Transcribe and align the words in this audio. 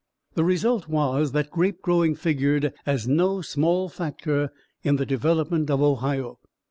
The 0.33 0.43
result 0.43 0.87
was 0.87 1.31
that 1.33 1.51
grape 1.51 1.83
growing 1.83 2.15
figured 2.15 2.73
as 2.87 3.07
no 3.07 3.43
small 3.43 3.87
factor 3.87 4.51
in 4.81 4.95
the 4.95 5.05
development 5.05 5.69
of 5.69 5.79
Ohio. 5.79 6.39